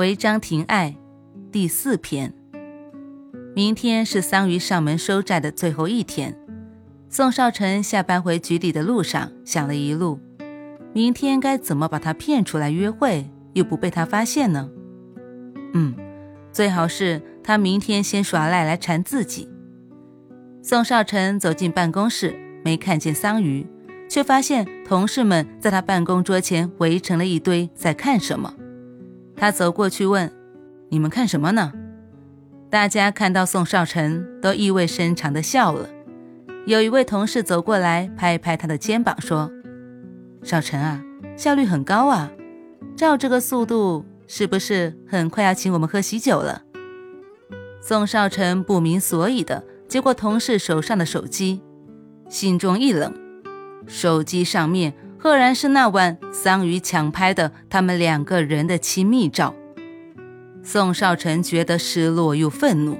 [0.00, 0.96] 违章停爱，
[1.52, 2.32] 第四篇。
[3.54, 6.34] 明天是桑榆上门收债的最后一天。
[7.10, 10.18] 宋少成下班回局里的路上，想了一路，
[10.94, 14.70] 明天该怎么把他骗出来约会，又不被他发现呢？
[15.74, 15.94] 嗯，
[16.50, 19.50] 最好是他明天先耍赖来缠自己。
[20.62, 23.66] 宋少成走进办公室，没看见桑榆，
[24.08, 28.54] 却发现同事们在他办公桌前围成了一堆，在看什么。
[29.40, 30.30] 他走过去问
[30.90, 31.72] ：“你们看什么呢？”
[32.68, 35.88] 大家看到宋少成，都意味深长地笑了。
[36.66, 39.50] 有一位同事走过来，拍拍他的肩膀，说
[40.44, 41.02] ：“少成啊，
[41.38, 42.30] 效率很高啊！
[42.94, 46.60] 照这个速度，是不是很快要请我们喝喜酒了？”
[47.80, 51.62] 宋少成不明所以的接过同事手上的手机，
[52.28, 53.14] 心中一冷，
[53.86, 54.92] 手机上面。
[55.22, 59.54] 赫然是那晚桑榆抢拍的他们两个人的亲密照。
[60.62, 62.98] 宋少臣觉得失落又愤怒，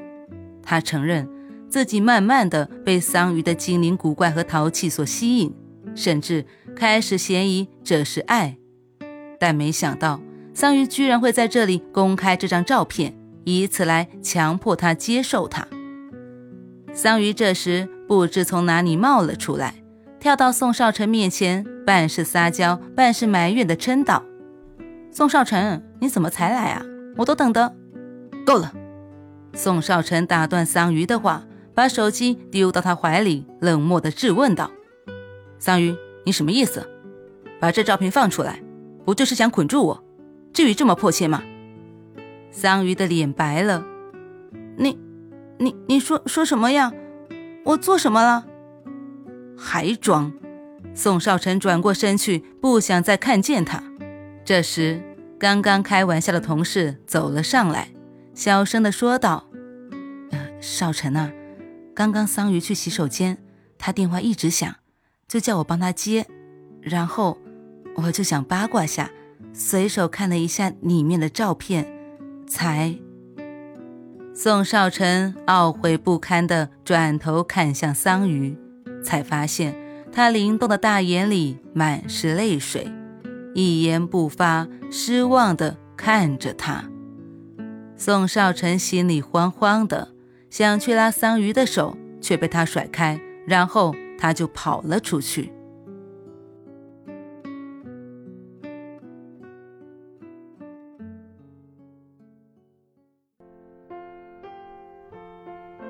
[0.63, 1.27] 他承认
[1.71, 5.55] 自己慢慢的被桑榆的精灵古怪和淘气所吸引，
[5.95, 6.45] 甚至
[6.77, 8.59] 开始嫌疑这是爱。
[9.39, 10.21] 但没想到
[10.53, 15.67] 桑榆居然会在这里公开这张照片，以此来强迫他接受他。
[16.93, 19.80] 桑榆这时不知从哪里冒了出来。
[20.21, 24.23] 跳到宋少成面前，半是撒娇，半是埋怨的嗔道
[25.11, 26.83] ：“宋少成，你怎么才来啊？
[27.17, 27.75] 我都等得
[28.45, 28.71] 够了。”
[29.55, 34.71] 宋少成打断桑榆的话，把手机丢到他怀里，冷漠的质问道
[35.59, 35.97] ：“桑榆，
[36.27, 36.87] 你什么意思？
[37.59, 38.63] 把这照片放出来，
[39.07, 40.05] 不就是想捆住我？
[40.53, 41.43] 至于这么迫切吗？”
[42.53, 43.83] 桑榆的脸白了
[44.77, 44.99] ：“你、
[45.57, 46.93] 你、你说说什么呀？
[47.65, 48.45] 我做什么了？”
[49.63, 50.33] 还装！
[50.95, 53.83] 宋少成转过身去，不想再看见他。
[54.43, 55.03] 这时，
[55.39, 57.89] 刚刚开玩笑的同事走了上来，
[58.35, 59.45] 小声的说道
[60.33, 61.31] ：“呃，少成啊，
[61.95, 63.37] 刚刚桑榆去洗手间，
[63.77, 64.77] 他电话一直响，
[65.29, 66.27] 就叫我帮他接。
[66.81, 67.37] 然后，
[67.97, 69.11] 我就想八卦下，
[69.53, 71.87] 随手看了一下里面的照片，
[72.49, 72.99] 才……”
[74.35, 78.57] 宋少成懊悔不堪的转头看向桑榆。
[79.03, 79.75] 才发现，
[80.13, 82.91] 他灵动的大眼里满是泪水，
[83.55, 86.85] 一言不发，失望地看着他。
[87.97, 90.09] 宋少成心里慌慌的，
[90.49, 95.53] 想去拉桑榆的手，却被他甩开，然后他就跑了出去。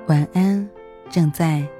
[0.09, 0.69] 晚安，
[1.09, 1.80] 正在。